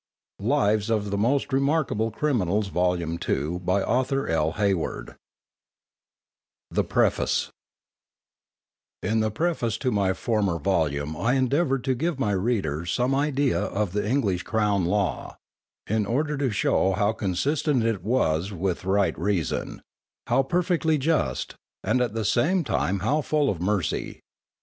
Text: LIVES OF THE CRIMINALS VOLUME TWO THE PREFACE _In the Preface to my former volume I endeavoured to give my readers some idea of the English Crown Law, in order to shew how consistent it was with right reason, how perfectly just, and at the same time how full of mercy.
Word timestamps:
LIVES 0.39 0.89
OF 0.89 1.11
THE 1.11 2.13
CRIMINALS 2.17 2.69
VOLUME 2.69 3.19
TWO 3.19 3.61
THE 6.71 6.83
PREFACE 6.83 7.51
_In 9.03 9.21
the 9.21 9.29
Preface 9.29 9.77
to 9.77 9.91
my 9.91 10.13
former 10.13 10.57
volume 10.57 11.15
I 11.15 11.33
endeavoured 11.33 11.83
to 11.83 11.93
give 11.93 12.17
my 12.17 12.31
readers 12.31 12.91
some 12.91 13.13
idea 13.13 13.59
of 13.61 13.93
the 13.93 14.03
English 14.09 14.41
Crown 14.41 14.85
Law, 14.85 15.37
in 15.85 16.07
order 16.07 16.35
to 16.35 16.49
shew 16.49 16.93
how 16.93 17.11
consistent 17.11 17.83
it 17.83 18.03
was 18.03 18.51
with 18.51 18.85
right 18.85 19.19
reason, 19.19 19.83
how 20.25 20.41
perfectly 20.41 20.97
just, 20.97 21.53
and 21.83 22.01
at 22.01 22.15
the 22.15 22.25
same 22.25 22.63
time 22.63 23.01
how 23.01 23.21
full 23.21 23.51
of 23.51 23.61
mercy. 23.61 24.21